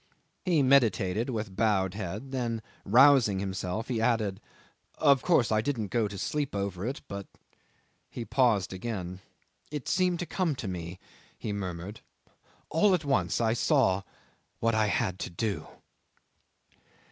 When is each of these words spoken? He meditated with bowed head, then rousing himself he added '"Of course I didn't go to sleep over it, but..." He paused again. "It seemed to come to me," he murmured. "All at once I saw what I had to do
He 0.45 0.63
meditated 0.63 1.29
with 1.29 1.55
bowed 1.55 1.93
head, 1.93 2.31
then 2.31 2.63
rousing 2.85 3.37
himself 3.37 3.87
he 3.87 4.01
added 4.01 4.41
'"Of 4.97 5.21
course 5.21 5.51
I 5.51 5.61
didn't 5.61 5.89
go 5.89 6.07
to 6.07 6.17
sleep 6.17 6.55
over 6.55 6.87
it, 6.87 7.01
but..." 7.07 7.27
He 8.09 8.25
paused 8.25 8.73
again. 8.73 9.19
"It 9.69 9.87
seemed 9.87 10.17
to 10.17 10.25
come 10.25 10.55
to 10.55 10.67
me," 10.67 10.97
he 11.37 11.53
murmured. 11.53 12.01
"All 12.71 12.95
at 12.95 13.05
once 13.05 13.39
I 13.39 13.53
saw 13.53 14.01
what 14.59 14.73
I 14.73 14.87
had 14.87 15.19
to 15.19 15.29
do 15.29 15.67